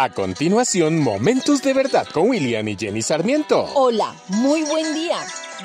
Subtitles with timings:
[0.00, 3.68] A continuación, Momentos de Verdad con William y Jenny Sarmiento.
[3.74, 5.18] Hola, muy buen día.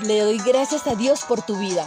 [0.07, 1.85] Le doy gracias a Dios por tu vida.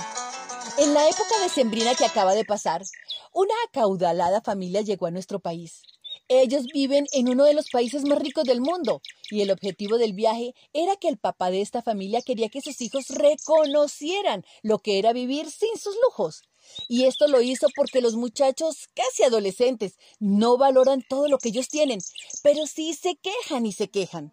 [0.79, 2.85] En la época de Sembrina que acaba de pasar,
[3.33, 5.83] una acaudalada familia llegó a nuestro país.
[6.29, 10.13] Ellos viven en uno de los países más ricos del mundo y el objetivo del
[10.13, 15.01] viaje era que el papá de esta familia quería que sus hijos reconocieran lo que
[15.01, 16.45] era vivir sin sus lujos.
[16.89, 21.69] Y esto lo hizo porque los muchachos, casi adolescentes, no valoran todo lo que ellos
[21.69, 22.01] tienen,
[22.43, 24.33] pero sí se quejan y se quejan.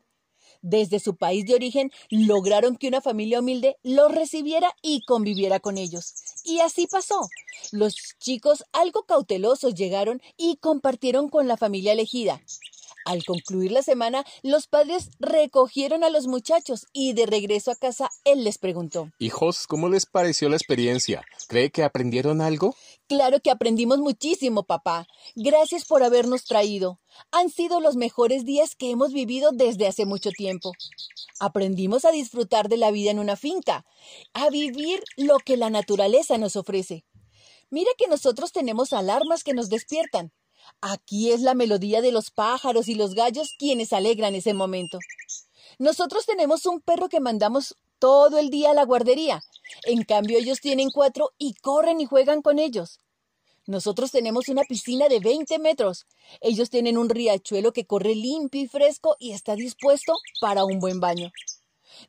[0.62, 5.77] Desde su país de origen lograron que una familia humilde los recibiera y conviviera con
[5.77, 6.14] ellos.
[6.46, 7.27] Y así pasó.
[7.74, 12.41] Los chicos, algo cautelosos, llegaron y compartieron con la familia elegida.
[13.05, 18.09] Al concluir la semana, los padres recogieron a los muchachos y de regreso a casa
[18.23, 19.09] él les preguntó.
[19.20, 21.23] Hijos, ¿cómo les pareció la experiencia?
[21.48, 22.76] ¿Cree que aprendieron algo?
[23.07, 25.07] Claro que aprendimos muchísimo, papá.
[25.35, 26.99] Gracias por habernos traído.
[27.31, 30.71] Han sido los mejores días que hemos vivido desde hace mucho tiempo.
[31.40, 33.85] Aprendimos a disfrutar de la vida en una finca,
[34.34, 37.05] a vivir lo que la naturaleza nos ofrece.
[37.70, 40.32] Mira que nosotros tenemos alarmas que nos despiertan.
[40.82, 45.00] Aquí es la melodía de los pájaros y los gallos quienes alegran ese momento.
[45.80, 49.41] Nosotros tenemos un perro que mandamos todo el día a la guardería.
[49.86, 53.00] En cambio ellos tienen cuatro y corren y juegan con ellos.
[53.66, 56.06] Nosotros tenemos una piscina de 20 metros.
[56.41, 61.00] Ellos tienen un riachuelo que corre limpio y fresco y está dispuesto para un buen
[61.00, 61.32] baño.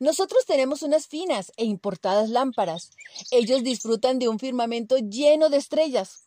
[0.01, 2.91] Nosotros tenemos unas finas e importadas lámparas.
[3.31, 6.24] Ellos disfrutan de un firmamento lleno de estrellas.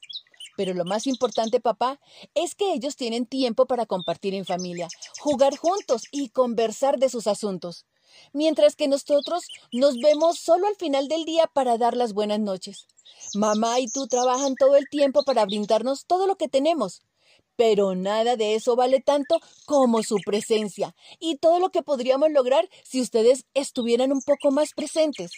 [0.58, 2.00] Pero lo más importante, papá,
[2.34, 4.88] es que ellos tienen tiempo para compartir en familia,
[5.20, 7.86] jugar juntos y conversar de sus asuntos.
[8.34, 12.88] Mientras que nosotros nos vemos solo al final del día para dar las buenas noches.
[13.36, 17.04] Mamá y tú trabajan todo el tiempo para brindarnos todo lo que tenemos.
[17.56, 22.68] Pero nada de eso vale tanto como su presencia y todo lo que podríamos lograr
[22.84, 25.32] si ustedes estuvieran un poco más presentes.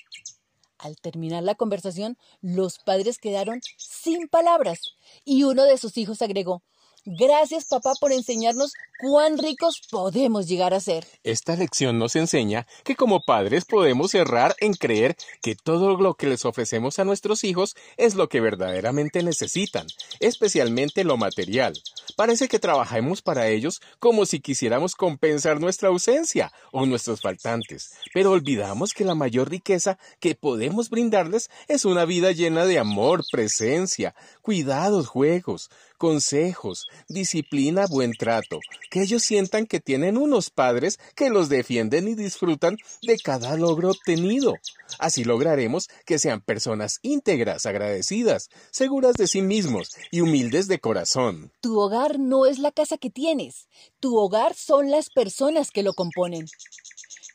[0.80, 4.80] Al terminar la conversación, los padres quedaron sin palabras
[5.26, 6.64] y uno de sus hijos agregó
[7.06, 11.08] Gracias, papá, por enseñarnos cuán ricos podemos llegar a ser.
[11.24, 16.28] Esta lección nos enseña que como padres podemos errar en creer que todo lo que
[16.28, 19.88] les ofrecemos a nuestros hijos es lo que verdaderamente necesitan,
[20.20, 21.74] especialmente lo material.
[22.16, 28.32] Parece que trabajemos para ellos como si quisiéramos compensar nuestra ausencia o nuestros faltantes, pero
[28.32, 34.16] olvidamos que la mayor riqueza que podemos brindarles es una vida llena de amor, presencia,
[34.42, 35.70] cuidados, juegos,
[36.00, 42.16] consejos, disciplina, buen trato, que ellos sientan que tienen unos padres que los defienden y
[42.16, 44.56] disfrutan de cada logro obtenido.
[44.98, 51.52] Así lograremos que sean personas íntegras, agradecidas, seguras de sí mismos y humildes de corazón.
[51.62, 53.68] Tu hogar no es la casa que tienes,
[54.00, 56.48] tu hogar son las personas que lo componen.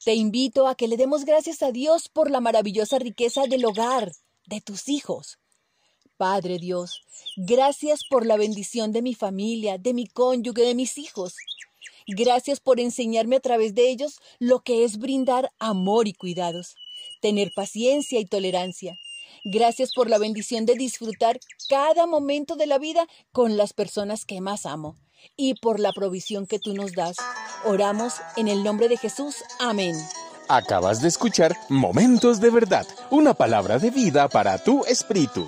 [0.05, 4.11] Te invito a que le demos gracias a Dios por la maravillosa riqueza del hogar,
[4.47, 5.39] de tus hijos.
[6.17, 7.03] Padre Dios,
[7.37, 11.35] gracias por la bendición de mi familia, de mi cónyuge, de mis hijos.
[12.07, 16.77] Gracias por enseñarme a través de ellos lo que es brindar amor y cuidados,
[17.21, 18.97] tener paciencia y tolerancia.
[19.45, 24.41] Gracias por la bendición de disfrutar cada momento de la vida con las personas que
[24.41, 24.97] más amo
[25.37, 27.17] y por la provisión que tú nos das.
[27.65, 29.43] Oramos en el nombre de Jesús.
[29.59, 29.97] Amén.
[30.49, 35.47] Acabas de escuchar Momentos de Verdad, una palabra de vida para tu espíritu.